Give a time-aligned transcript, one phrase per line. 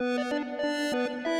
[0.00, 1.39] Thank you.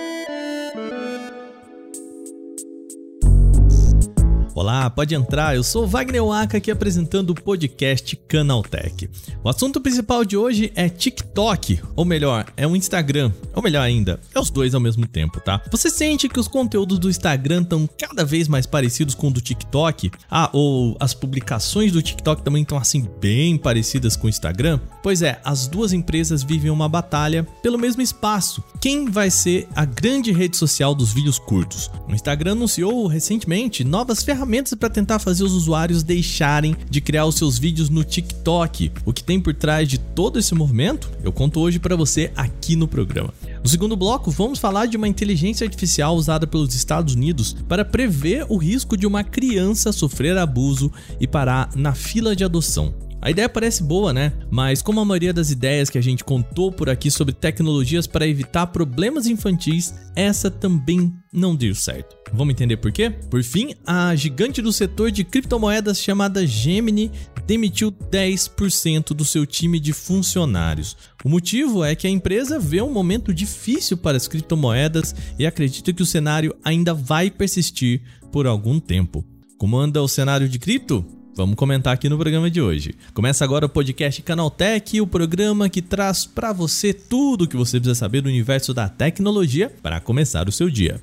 [4.61, 5.57] Olá, pode entrar.
[5.57, 9.09] Eu sou Wagner Waka aqui apresentando o podcast Canaltech.
[9.43, 14.21] O assunto principal de hoje é TikTok, ou melhor, é o Instagram, ou melhor ainda,
[14.35, 15.63] é os dois ao mesmo tempo, tá?
[15.73, 19.41] Você sente que os conteúdos do Instagram estão cada vez mais parecidos com o do
[19.41, 20.11] TikTok?
[20.31, 24.79] Ah, ou as publicações do TikTok também estão assim bem parecidas com o Instagram?
[25.03, 28.63] Pois é, as duas empresas vivem uma batalha pelo mesmo espaço.
[28.79, 31.91] Quem vai ser a grande rede social dos vídeos curtos?
[32.07, 37.25] O Instagram anunciou recentemente novas ferramentas ferramentas para tentar fazer os usuários deixarem de criar
[37.25, 38.91] os seus vídeos no TikTok.
[39.05, 42.75] O que tem por trás de todo esse movimento, eu conto hoje para você aqui
[42.75, 43.33] no programa.
[43.63, 48.45] No segundo bloco, vamos falar de uma inteligência artificial usada pelos Estados Unidos para prever
[48.49, 52.93] o risco de uma criança sofrer abuso e parar na fila de adoção.
[53.23, 54.33] A ideia parece boa, né?
[54.51, 58.27] Mas como a maioria das ideias que a gente contou por aqui sobre tecnologias para
[58.27, 62.17] evitar problemas infantis, essa também não deu certo.
[62.33, 63.11] Vamos entender por quê?
[63.11, 67.11] Por fim, a gigante do setor de criptomoedas chamada Gemini
[67.47, 70.97] demitiu 10% do seu time de funcionários.
[71.23, 75.93] O motivo é que a empresa vê um momento difícil para as criptomoedas e acredita
[75.93, 78.01] que o cenário ainda vai persistir
[78.33, 79.25] por algum tempo.
[79.59, 81.20] Como anda o cenário de cripto?
[81.35, 82.95] Vamos comentar aqui no programa de hoje.
[83.15, 87.79] Começa agora o podcast Canaltech, o programa que traz para você tudo o que você
[87.79, 91.01] precisa saber do universo da tecnologia para começar o seu dia.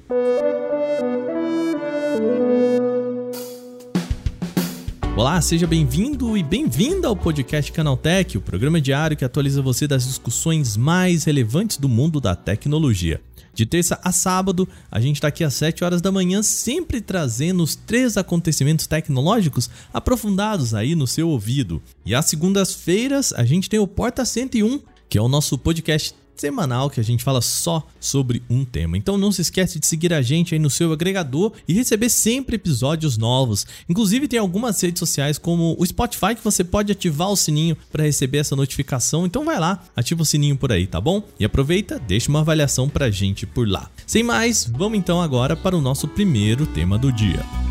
[5.15, 10.05] Olá, seja bem-vindo e bem-vinda ao podcast Canaltech, o programa diário que atualiza você das
[10.05, 13.19] discussões mais relevantes do mundo da tecnologia.
[13.57, 17.63] De terça a sábado, a gente está aqui às 7 horas da manhã, sempre trazendo
[17.63, 21.81] os três acontecimentos tecnológicos aprofundados aí no seu ouvido.
[22.05, 26.89] E às segundas-feiras, a gente tem o Porta 101, que é o nosso podcast semanal
[26.89, 28.97] que a gente fala só sobre um tema.
[28.97, 32.55] Então não se esquece de seguir a gente aí no seu agregador e receber sempre
[32.55, 33.65] episódios novos.
[33.89, 38.03] Inclusive tem algumas redes sociais como o Spotify que você pode ativar o sininho para
[38.03, 39.25] receber essa notificação.
[39.25, 41.23] Então vai lá, ativa o sininho por aí, tá bom?
[41.39, 43.89] E aproveita, deixa uma avaliação pra gente por lá.
[44.05, 47.66] Sem mais, vamos então agora para o nosso primeiro tema do dia.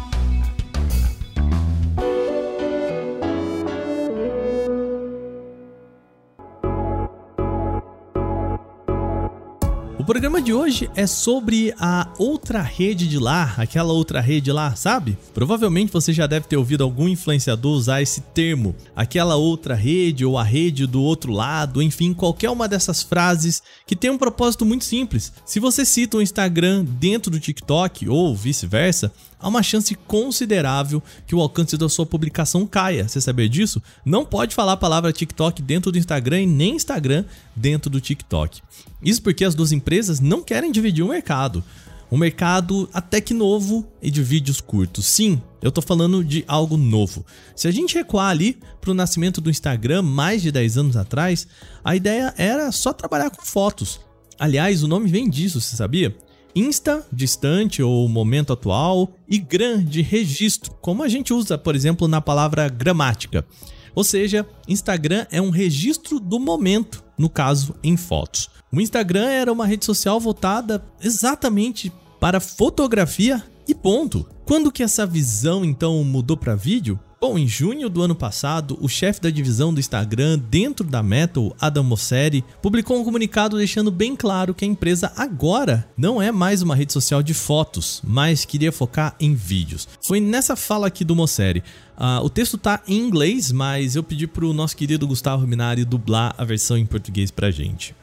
[10.07, 15.19] Programa de hoje é sobre a outra rede de lá, aquela outra rede lá, sabe?
[15.35, 20.39] Provavelmente você já deve ter ouvido algum influenciador usar esse termo, aquela outra rede ou
[20.39, 24.85] a rede do outro lado, enfim, qualquer uma dessas frases que tem um propósito muito
[24.85, 25.33] simples.
[25.45, 29.13] Se você cita o Instagram dentro do TikTok ou vice-versa,
[29.47, 33.07] há uma chance considerável que o alcance da sua publicação caia.
[33.07, 33.81] Você sabia disso?
[34.05, 37.25] Não pode falar a palavra TikTok dentro do Instagram e nem Instagram
[37.55, 38.61] dentro do TikTok.
[39.01, 41.63] Isso porque as duas empresas não querem dividir o mercado.
[42.11, 45.07] Um mercado até que novo e de vídeos curtos.
[45.07, 47.25] Sim, eu tô falando de algo novo.
[47.55, 51.47] Se a gente recuar ali pro nascimento do Instagram mais de 10 anos atrás,
[51.85, 54.01] a ideia era só trabalhar com fotos.
[54.41, 56.17] Aliás, o nome vem disso, você sabia?
[56.57, 62.09] Insta, distante ou momento atual, e Gram, de registro, como a gente usa, por exemplo,
[62.09, 63.47] na palavra gramática.
[63.95, 68.49] Ou seja, Instagram é um registro do momento, no caso, em fotos.
[68.73, 74.27] O Instagram era uma rede social voltada exatamente para fotografia e ponto.
[74.47, 76.99] Quando que essa visão então mudou para vídeo?
[77.29, 81.41] Bom, em junho do ano passado, o chefe da divisão do Instagram dentro da Meta,
[81.61, 86.63] Adam Mosseri, publicou um comunicado deixando bem claro que a empresa agora não é mais
[86.63, 89.89] uma rede social de fotos, mas queria focar em vídeos.
[90.07, 91.65] Foi nessa fala aqui do Mosseri.
[91.97, 96.35] Uh, o texto tá em inglês, mas eu pedi pro nosso querido Gustavo Minari dublar
[96.37, 97.95] a versão em português pra gente.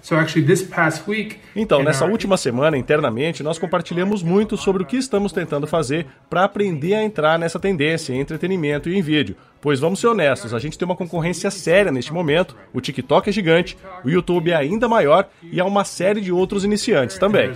[1.56, 6.44] Então, nessa última semana, internamente, nós compartilhamos muito sobre o que estamos tentando fazer para
[6.44, 9.36] aprender a entrar nessa tendência em entretenimento e em vídeo.
[9.62, 13.32] Pois vamos ser honestos, a gente tem uma concorrência séria neste momento, o TikTok é
[13.32, 17.48] gigante, o YouTube é ainda maior e há uma série de outros iniciantes também.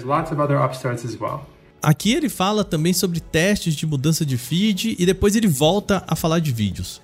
[1.87, 6.17] Aqui ele fala também sobre testes de mudança de feed e depois ele volta a
[6.17, 7.01] falar de vídeos.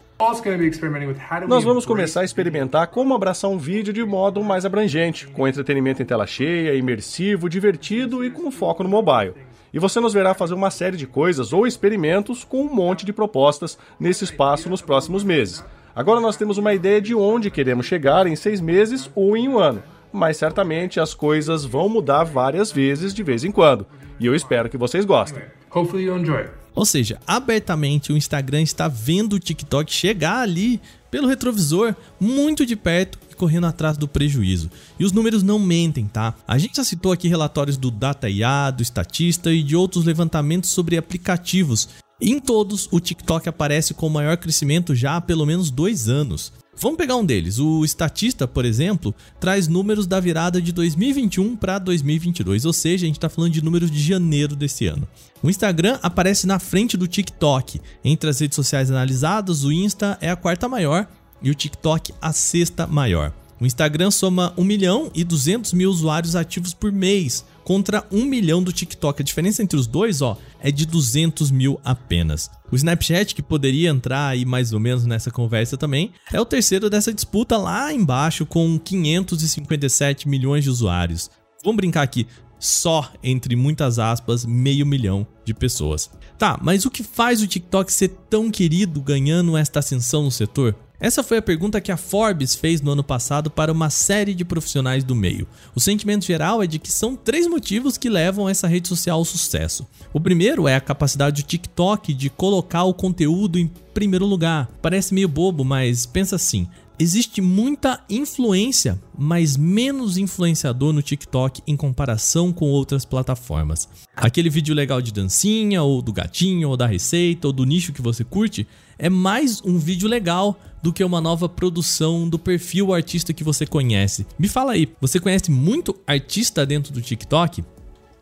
[1.47, 6.01] Nós vamos começar a experimentar como abraçar um vídeo de modo mais abrangente, com entretenimento
[6.01, 9.33] em tela cheia, imersivo, divertido e com foco no mobile.
[9.73, 13.13] E você nos verá fazer uma série de coisas ou experimentos com um monte de
[13.13, 15.63] propostas nesse espaço nos próximos meses.
[15.95, 19.57] Agora nós temos uma ideia de onde queremos chegar em seis meses ou em um
[19.57, 19.81] ano,
[20.13, 23.85] mas certamente as coisas vão mudar várias vezes de vez em quando.
[24.19, 25.43] E eu espero que vocês gostem.
[25.73, 26.45] Hopefully you enjoy.
[26.75, 30.81] Ou seja, abertamente o Instagram está vendo o TikTok chegar ali
[31.11, 34.71] pelo retrovisor muito de perto e correndo atrás do prejuízo.
[34.99, 36.33] E os números não mentem, tá?
[36.47, 40.97] A gente já citou aqui relatórios do DataIA, do Estatista e de outros levantamentos sobre
[40.97, 41.89] aplicativos.
[42.19, 46.53] Em todos, o TikTok aparece com maior crescimento já há pelo menos dois anos.
[46.75, 47.59] Vamos pegar um deles.
[47.59, 53.07] O Estatista, por exemplo, traz números da virada de 2021 para 2022, ou seja, a
[53.07, 55.07] gente está falando de números de janeiro desse ano.
[55.41, 57.79] O Instagram aparece na frente do TikTok.
[58.03, 61.07] Entre as redes sociais analisadas, o Insta é a quarta maior
[61.41, 63.31] e o TikTok a sexta maior.
[63.59, 68.61] O Instagram soma 1 milhão e 200 mil usuários ativos por mês, contra 1 milhão
[68.61, 69.21] do TikTok.
[69.21, 72.49] A diferença entre os dois, ó, é de 200 mil apenas.
[72.71, 76.89] O Snapchat, que poderia entrar aí mais ou menos nessa conversa também, é o terceiro
[76.89, 81.29] dessa disputa lá embaixo com 557 milhões de usuários.
[81.63, 82.27] Vamos brincar aqui,
[82.59, 86.09] só entre muitas aspas, meio milhão de pessoas.
[86.37, 90.75] Tá, mas o que faz o TikTok ser tão querido ganhando esta ascensão no setor?
[91.03, 94.45] Essa foi a pergunta que a Forbes fez no ano passado para uma série de
[94.45, 95.45] profissionais do meio.
[95.75, 99.25] O sentimento geral é de que são três motivos que levam essa rede social ao
[99.25, 99.85] sucesso.
[100.13, 104.71] O primeiro é a capacidade do TikTok de colocar o conteúdo em primeiro lugar.
[104.81, 111.75] Parece meio bobo, mas pensa assim: Existe muita influência, mas menos influenciador no TikTok em
[111.75, 113.89] comparação com outras plataformas.
[114.15, 118.01] Aquele vídeo legal de dancinha, ou do gatinho, ou da receita, ou do nicho que
[118.01, 118.67] você curte,
[118.99, 123.65] é mais um vídeo legal do que uma nova produção do perfil artista que você
[123.65, 124.27] conhece.
[124.37, 127.63] Me fala aí, você conhece muito artista dentro do TikTok?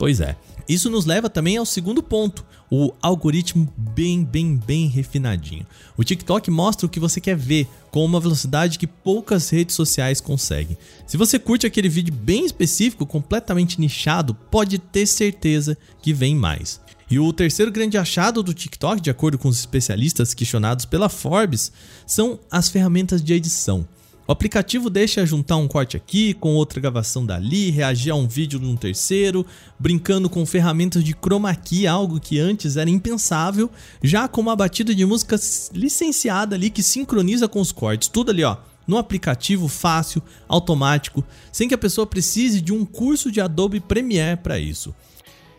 [0.01, 0.35] Pois é.
[0.67, 5.63] Isso nos leva também ao segundo ponto, o algoritmo bem, bem, bem refinadinho.
[5.95, 10.19] O TikTok mostra o que você quer ver com uma velocidade que poucas redes sociais
[10.19, 10.75] conseguem.
[11.05, 16.81] Se você curte aquele vídeo bem específico, completamente nichado, pode ter certeza que vem mais.
[17.07, 21.71] E o terceiro grande achado do TikTok, de acordo com os especialistas questionados pela Forbes,
[22.07, 23.87] são as ferramentas de edição.
[24.27, 28.59] O aplicativo deixa juntar um corte aqui com outra gravação dali, reagir a um vídeo
[28.59, 29.45] num terceiro,
[29.79, 33.69] brincando com ferramentas de chroma key, algo que antes era impensável,
[34.01, 35.37] já com uma batida de música
[35.73, 38.57] licenciada ali que sincroniza com os cortes, tudo ali ó,
[38.87, 44.37] no aplicativo fácil, automático, sem que a pessoa precise de um curso de Adobe Premiere
[44.37, 44.93] para isso.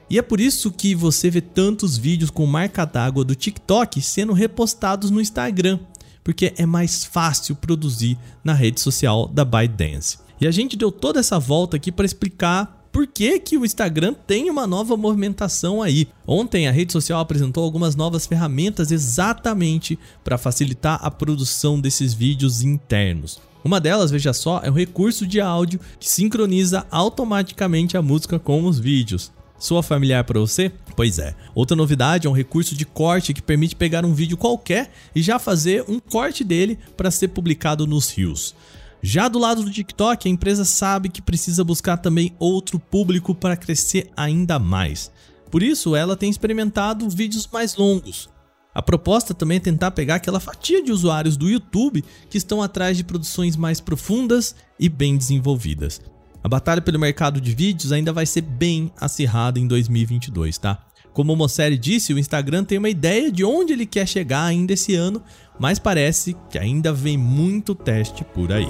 [0.09, 4.35] E é por isso que você vê tantos vídeos com marca d'água do TikTok sendo
[4.35, 5.79] repostados no Instagram,
[6.23, 10.19] porque é mais fácil produzir na rede social da ByteDance.
[10.41, 14.15] E a gente deu toda essa volta aqui para explicar por que, que o Instagram
[14.27, 16.09] tem uma nova movimentação aí.
[16.27, 22.63] Ontem a rede social apresentou algumas novas ferramentas exatamente para facilitar a produção desses vídeos
[22.63, 23.41] internos.
[23.65, 28.65] Uma delas, veja só, é um recurso de áudio que sincroniza automaticamente a música com
[28.67, 29.33] os vídeos.
[29.63, 30.73] Soa familiar para você?
[30.97, 31.37] Pois é.
[31.55, 35.39] Outra novidade é um recurso de corte que permite pegar um vídeo qualquer e já
[35.39, 38.57] fazer um corte dele para ser publicado nos rios.
[39.01, 43.57] Já do lado do TikTok, a empresa sabe que precisa buscar também outro público para
[43.57, 45.13] crescer ainda mais.
[45.49, 48.29] Por isso, ela tem experimentado vídeos mais longos.
[48.75, 52.97] A proposta também é tentar pegar aquela fatia de usuários do YouTube que estão atrás
[52.97, 56.01] de produções mais profundas e bem desenvolvidas.
[56.43, 60.79] A batalha pelo mercado de vídeos ainda vai ser bem acirrada em 2022, tá?
[61.13, 64.73] Como o Mosseri disse, o Instagram tem uma ideia de onde ele quer chegar ainda
[64.73, 65.23] esse ano,
[65.59, 68.69] mas parece que ainda vem muito teste por aí.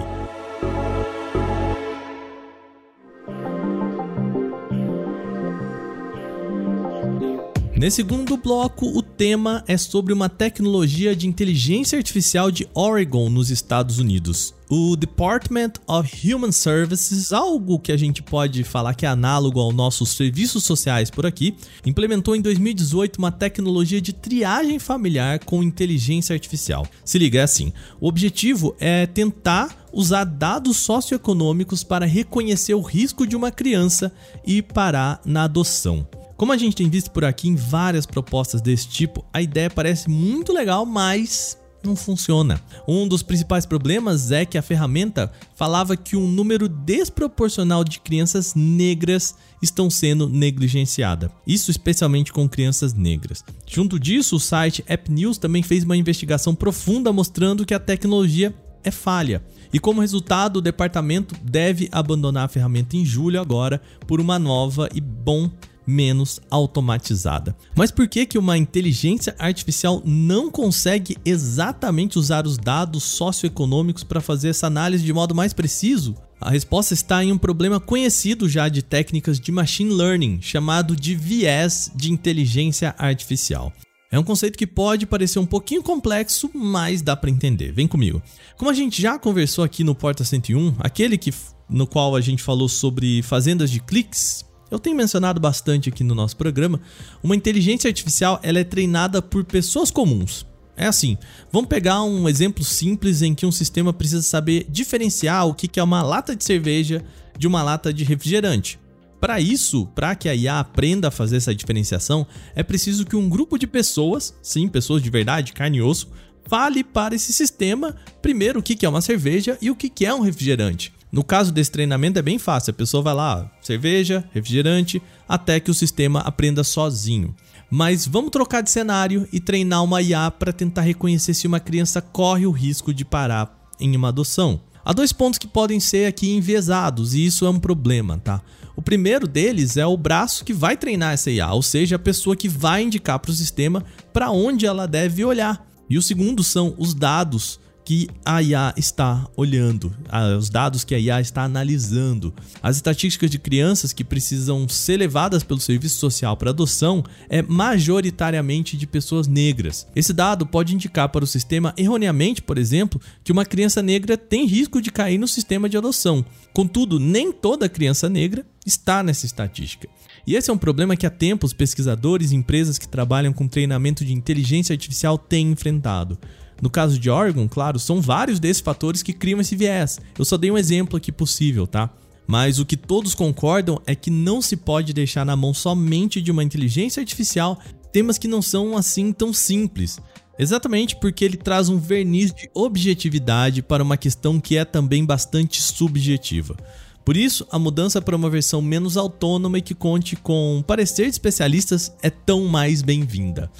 [7.82, 13.50] Nesse segundo bloco, o tema é sobre uma tecnologia de inteligência artificial de Oregon, nos
[13.50, 14.54] Estados Unidos.
[14.70, 19.74] O Department of Human Services, algo que a gente pode falar que é análogo aos
[19.74, 26.34] nossos serviços sociais por aqui, implementou em 2018 uma tecnologia de triagem familiar com inteligência
[26.34, 26.86] artificial.
[27.04, 33.26] Se liga, é assim: o objetivo é tentar usar dados socioeconômicos para reconhecer o risco
[33.26, 34.12] de uma criança
[34.46, 36.06] e parar na adoção.
[36.42, 40.10] Como a gente tem visto por aqui em várias propostas desse tipo, a ideia parece
[40.10, 42.60] muito legal, mas não funciona.
[42.88, 48.56] Um dos principais problemas é que a ferramenta falava que um número desproporcional de crianças
[48.56, 51.30] negras estão sendo negligenciadas.
[51.46, 53.44] Isso especialmente com crianças negras.
[53.64, 58.52] Junto disso, o site App News também fez uma investigação profunda mostrando que a tecnologia
[58.82, 59.44] é falha.
[59.72, 64.88] E como resultado, o departamento deve abandonar a ferramenta em julho agora por uma nova
[64.92, 65.48] e bom
[65.86, 67.56] menos automatizada.
[67.74, 74.20] Mas por que que uma inteligência artificial não consegue exatamente usar os dados socioeconômicos para
[74.20, 76.14] fazer essa análise de modo mais preciso?
[76.40, 81.14] A resposta está em um problema conhecido já de técnicas de machine learning, chamado de
[81.14, 83.72] viés de inteligência artificial.
[84.10, 87.72] É um conceito que pode parecer um pouquinho complexo, mas dá para entender.
[87.72, 88.20] Vem comigo.
[88.58, 91.32] Como a gente já conversou aqui no Porta 101, aquele que
[91.66, 96.14] no qual a gente falou sobre fazendas de cliques, eu tenho mencionado bastante aqui no
[96.14, 96.80] nosso programa,
[97.22, 100.46] uma inteligência artificial ela é treinada por pessoas comuns.
[100.74, 101.18] É assim,
[101.52, 105.82] vamos pegar um exemplo simples em que um sistema precisa saber diferenciar o que é
[105.82, 107.04] uma lata de cerveja
[107.38, 108.80] de uma lata de refrigerante.
[109.20, 113.28] Para isso, para que a IA aprenda a fazer essa diferenciação, é preciso que um
[113.28, 116.08] grupo de pessoas, sim, pessoas de verdade, carne e osso,
[116.48, 120.20] fale para esse sistema primeiro o que é uma cerveja e o que é um
[120.20, 120.92] refrigerante.
[121.12, 125.70] No caso desse treinamento é bem fácil, a pessoa vai lá, cerveja, refrigerante, até que
[125.70, 127.34] o sistema aprenda sozinho.
[127.70, 132.00] Mas vamos trocar de cenário e treinar uma IA para tentar reconhecer se uma criança
[132.00, 134.58] corre o risco de parar em uma adoção.
[134.82, 138.40] Há dois pontos que podem ser aqui enviesados e isso é um problema, tá?
[138.74, 142.34] O primeiro deles é o braço que vai treinar essa IA, ou seja, a pessoa
[142.34, 145.66] que vai indicar para o sistema para onde ela deve olhar.
[145.90, 149.92] E o segundo são os dados que a IA está olhando,
[150.38, 152.32] os dados que a IA está analisando.
[152.62, 158.76] As estatísticas de crianças que precisam ser levadas pelo serviço social para adoção é majoritariamente
[158.76, 159.86] de pessoas negras.
[159.96, 164.46] Esse dado pode indicar para o sistema erroneamente, por exemplo, que uma criança negra tem
[164.46, 166.24] risco de cair no sistema de adoção.
[166.52, 169.88] Contudo, nem toda criança negra está nessa estatística.
[170.24, 174.04] E esse é um problema que há tempos pesquisadores e empresas que trabalham com treinamento
[174.04, 176.16] de inteligência artificial têm enfrentado.
[176.62, 179.98] No caso de Oregon, claro, são vários desses fatores que criam esse viés.
[180.16, 181.90] Eu só dei um exemplo aqui possível, tá?
[182.24, 186.30] Mas o que todos concordam é que não se pode deixar na mão somente de
[186.30, 187.58] uma inteligência artificial
[187.92, 189.98] temas que não são assim tão simples.
[190.38, 195.60] Exatamente porque ele traz um verniz de objetividade para uma questão que é também bastante
[195.60, 196.56] subjetiva.
[197.04, 201.10] Por isso, a mudança para uma versão menos autônoma e que conte com parecer de
[201.10, 203.50] especialistas é tão mais bem-vinda.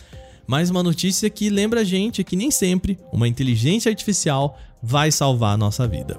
[0.52, 5.54] Mais uma notícia que lembra a gente que nem sempre uma inteligência artificial vai salvar
[5.54, 6.18] a nossa vida.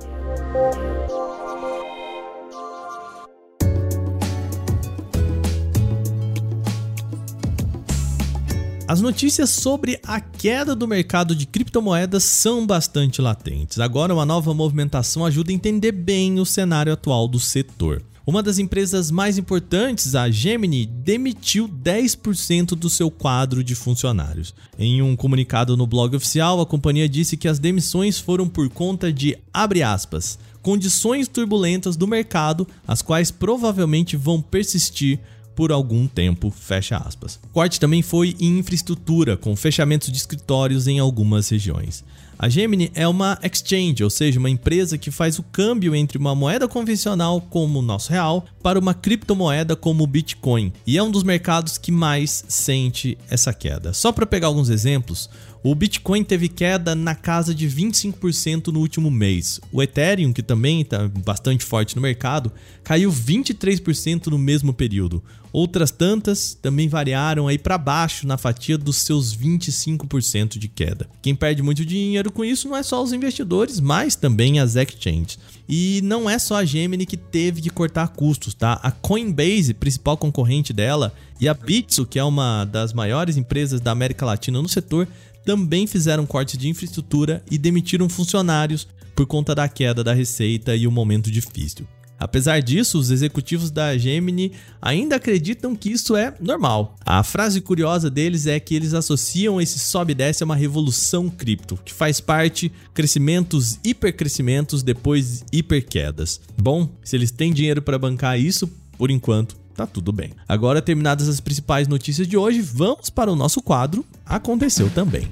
[8.87, 13.79] As notícias sobre a queda do mercado de criptomoedas são bastante latentes.
[13.79, 18.01] Agora, uma nova movimentação ajuda a entender bem o cenário atual do setor.
[18.25, 24.55] Uma das empresas mais importantes, a Gemini, demitiu 10% do seu quadro de funcionários.
[24.79, 29.11] Em um comunicado no blog oficial, a companhia disse que as demissões foram por conta
[29.11, 35.19] de, abre aspas, condições turbulentas do mercado, as quais provavelmente vão persistir
[35.53, 37.37] por algum tempo, fecha aspas.
[37.43, 42.05] O corte também foi em infraestrutura, com fechamentos de escritórios em algumas regiões.
[42.43, 46.35] A Gemini é uma exchange, ou seja, uma empresa que faz o câmbio entre uma
[46.35, 51.09] moeda convencional como o nosso real para uma criptomoeda como o Bitcoin, e é um
[51.09, 53.93] dos mercados que mais sente essa queda.
[53.93, 55.29] Só para pegar alguns exemplos,
[55.63, 59.61] o Bitcoin teve queda na casa de 25% no último mês.
[59.71, 62.51] O Ethereum, que também está bastante forte no mercado,
[62.83, 65.23] caiu 23% no mesmo período.
[65.53, 71.07] Outras tantas também variaram aí para baixo na fatia dos seus 25% de queda.
[71.21, 75.39] Quem perde muito dinheiro com isso não é só os investidores, mas também as exchanges.
[75.67, 78.79] E não é só a Gemini que teve que cortar custos, tá?
[78.83, 83.91] A Coinbase, principal concorrente dela, e a Bitso, que é uma das maiores empresas da
[83.91, 85.07] América Latina no setor,
[85.45, 90.87] também fizeram cortes de infraestrutura e demitiram funcionários por conta da queda da receita e
[90.87, 91.87] o momento difícil.
[92.19, 96.95] Apesar disso, os executivos da Gemini ainda acreditam que isso é normal.
[97.05, 101.29] A frase curiosa deles é que eles associam esse sobe e desce a uma revolução
[101.29, 106.39] cripto, que faz parte crescimentos, hipercrescimentos, depois hiperquedas.
[106.57, 110.31] Bom, se eles têm dinheiro para bancar isso, por enquanto tá tudo bem.
[110.47, 115.27] Agora, terminadas as principais notícias de hoje, vamos para o nosso quadro Aconteceu também.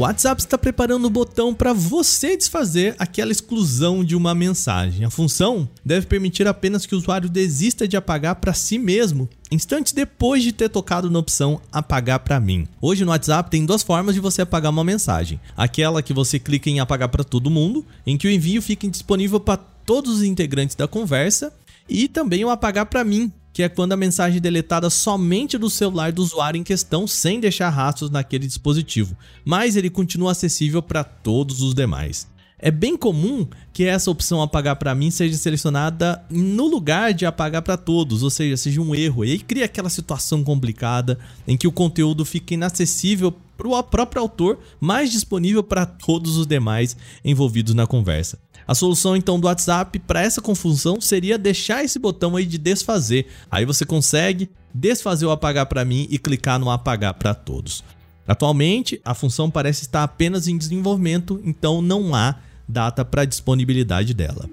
[0.00, 5.04] O WhatsApp está preparando o botão para você desfazer aquela exclusão de uma mensagem.
[5.04, 9.92] A função deve permitir apenas que o usuário desista de apagar para si mesmo instantes
[9.92, 12.66] depois de ter tocado na opção apagar para mim.
[12.80, 15.38] Hoje no WhatsApp tem duas formas de você apagar uma mensagem.
[15.54, 19.38] Aquela que você clica em apagar para todo mundo, em que o envio fica disponível
[19.38, 21.52] para todos os integrantes da conversa,
[21.86, 25.70] e também o apagar para mim, que é quando a mensagem é deletada somente do
[25.70, 31.04] celular do usuário em questão, sem deixar rastros naquele dispositivo, mas ele continua acessível para
[31.04, 32.28] todos os demais.
[32.62, 37.62] É bem comum que essa opção apagar para mim seja selecionada no lugar de apagar
[37.62, 39.24] para todos, ou seja, seja um erro.
[39.24, 44.20] E aí cria aquela situação complicada em que o conteúdo fica inacessível para o próprio
[44.20, 48.38] autor, mas disponível para todos os demais envolvidos na conversa.
[48.70, 53.26] A solução então do WhatsApp para essa confusão seria deixar esse botão aí de desfazer.
[53.50, 57.82] Aí você consegue desfazer o apagar para mim e clicar no apagar para todos.
[58.28, 62.36] Atualmente, a função parece estar apenas em desenvolvimento, então não há
[62.68, 64.48] data para disponibilidade dela.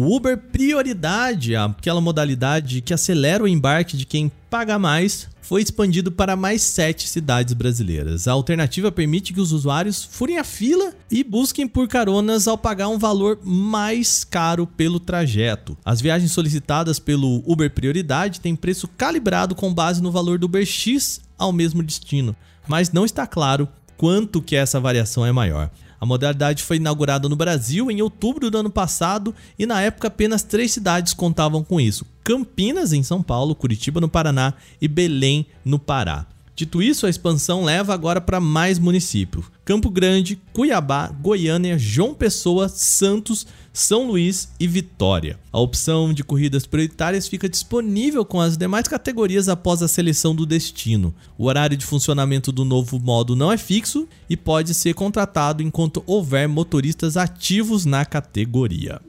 [0.00, 6.10] O Uber Prioridade, aquela modalidade que acelera o embarque de quem paga mais, foi expandido
[6.10, 8.26] para mais sete cidades brasileiras.
[8.26, 12.88] A alternativa permite que os usuários furem a fila e busquem por caronas ao pagar
[12.88, 15.76] um valor mais caro pelo trajeto.
[15.84, 20.66] As viagens solicitadas pelo Uber Prioridade têm preço calibrado com base no valor do Uber
[20.66, 22.34] X ao mesmo destino,
[22.66, 25.70] mas não está claro quanto que essa variação é maior.
[26.00, 30.42] A modalidade foi inaugurada no Brasil em outubro do ano passado e na época apenas
[30.42, 35.78] três cidades contavam com isso: Campinas, em São Paulo, Curitiba, no Paraná e Belém, no
[35.78, 36.26] Pará.
[36.58, 42.68] Dito isso, a expansão leva agora para mais municípios: Campo Grande, Cuiabá, Goiânia, João Pessoa,
[42.68, 45.38] Santos, São Luís e Vitória.
[45.52, 50.44] A opção de corridas prioritárias fica disponível com as demais categorias após a seleção do
[50.44, 51.14] destino.
[51.38, 56.02] O horário de funcionamento do novo modo não é fixo e pode ser contratado enquanto
[56.06, 59.00] houver motoristas ativos na categoria.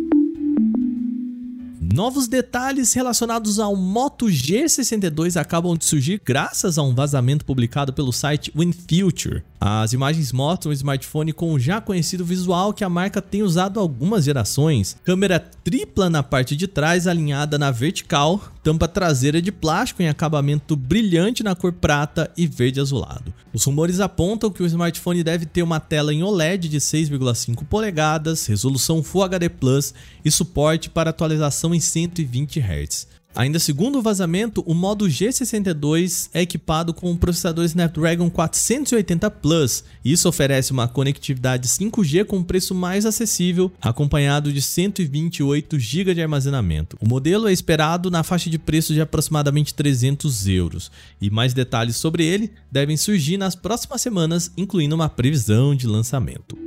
[1.94, 8.12] Novos detalhes relacionados ao Moto G62 acabam de surgir graças a um vazamento publicado pelo
[8.12, 9.41] site WinFuture.
[9.59, 13.79] As imagens mostram um smartphone com o já conhecido visual que a marca tem usado
[13.79, 14.95] algumas gerações.
[15.03, 20.75] Câmera tripla na parte de trás, alinhada na vertical, tampa traseira de plástico em acabamento
[20.75, 23.34] brilhante na cor prata e verde azulado.
[23.51, 28.45] Os rumores apontam que o smartphone deve ter uma tela em OLED de 6,5 polegadas,
[28.45, 33.16] resolução Full HD Plus e suporte para atualização em 120 Hz.
[33.38, 39.84] Ainda segundo o vazamento, o modo G62 é equipado com o processador Snapdragon 480 Plus.
[40.04, 46.21] Isso oferece uma conectividade 5G com um preço mais acessível, acompanhado de 128 GB de
[46.23, 46.97] armazenamento.
[47.00, 51.95] O modelo é esperado na faixa de preço de aproximadamente 300 euros, e mais detalhes
[51.97, 56.66] sobre ele devem surgir nas próximas semanas, incluindo uma previsão de lançamento.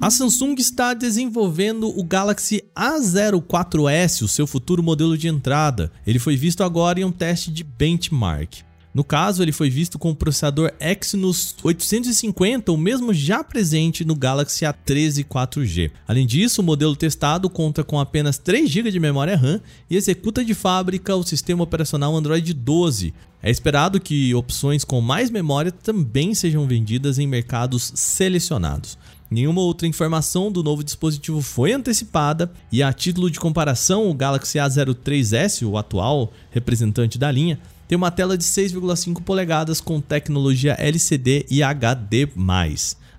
[0.00, 5.90] A Samsung está desenvolvendo o Galaxy A04s, o seu futuro modelo de entrada.
[6.06, 8.62] Ele foi visto agora em um teste de benchmark.
[8.94, 14.14] No caso, ele foi visto com o processador Exynos 850, o mesmo já presente no
[14.14, 15.90] Galaxy A13 4G.
[16.06, 20.44] Além disso, o modelo testado conta com apenas 3 GB de memória RAM e executa
[20.44, 23.12] de fábrica o sistema operacional Android 12.
[23.42, 28.98] É esperado que opções com mais memória também sejam vendidas em mercados selecionados.
[29.30, 34.56] Nenhuma outra informação do novo dispositivo foi antecipada e a título de comparação, o Galaxy
[34.56, 41.44] A03s, o atual representante da linha, tem uma tela de 6,5 polegadas com tecnologia LCD
[41.50, 42.28] e HD+.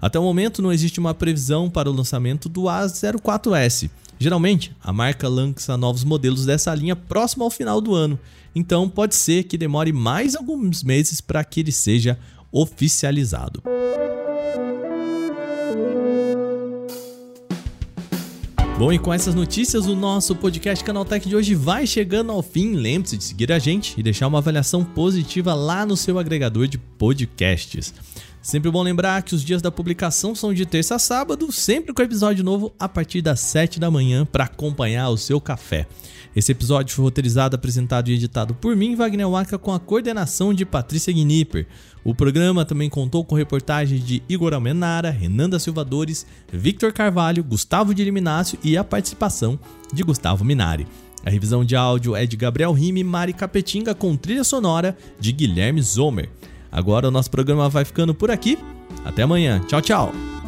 [0.02, 3.90] Até o momento não existe uma previsão para o lançamento do A04s.
[4.18, 8.20] Geralmente, a marca lança novos modelos dessa linha próximo ao final do ano,
[8.56, 12.18] então pode ser que demore mais alguns meses para que ele seja
[12.52, 13.62] oficializado.
[18.80, 22.76] Bom, e com essas notícias, o nosso podcast Canaltech de hoje vai chegando ao fim.
[22.76, 26.78] Lembre-se de seguir a gente e deixar uma avaliação positiva lá no seu agregador de
[26.78, 27.94] podcasts.
[28.42, 32.02] Sempre bom lembrar que os dias da publicação são de terça a sábado, sempre com
[32.02, 35.86] episódio novo a partir das 7 da manhã para acompanhar o seu café.
[36.34, 40.66] Esse episódio foi roteirizado, apresentado e editado por mim, Wagner Waka, com a coordenação de
[40.66, 41.68] Patrícia Gnipper.
[42.04, 47.44] O programa também contou com reportagens de Igor Almenara, Renan da Silva Dores, Victor Carvalho,
[47.44, 49.60] Gustavo de Liminácio e a participação
[49.94, 50.88] de Gustavo Minari.
[51.26, 55.34] A revisão de áudio é de Gabriel Rime e Mari Capetinga com trilha sonora de
[55.34, 56.30] Guilherme Zomer.
[56.72, 58.58] Agora o nosso programa vai ficando por aqui.
[59.06, 59.60] Até amanhã.
[59.68, 60.39] Tchau, tchau.